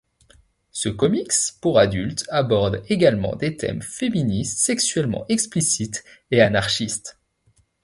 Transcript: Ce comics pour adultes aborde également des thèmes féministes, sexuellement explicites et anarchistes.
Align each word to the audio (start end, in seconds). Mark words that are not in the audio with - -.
Ce 0.71 0.89
comics 0.89 1.31
pour 1.61 1.77
adultes 1.77 2.25
aborde 2.31 2.81
également 2.89 3.35
des 3.35 3.55
thèmes 3.55 3.83
féministes, 3.83 4.57
sexuellement 4.57 5.25
explicites 5.29 6.03
et 6.31 6.41
anarchistes. 6.41 7.19